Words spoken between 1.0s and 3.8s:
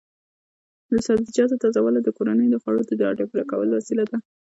سبزیجاتو تازه والي د کورنیو د خوړو د اړتیا پوره کولو